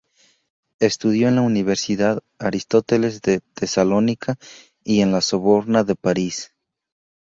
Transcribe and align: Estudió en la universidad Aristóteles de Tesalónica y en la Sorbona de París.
Estudió 0.79 1.27
en 1.27 1.35
la 1.35 1.41
universidad 1.43 2.23
Aristóteles 2.39 3.21
de 3.21 3.39
Tesalónica 3.53 4.35
y 4.83 5.01
en 5.01 5.11
la 5.11 5.21
Sorbona 5.21 5.83
de 5.83 5.93
París. 5.95 6.55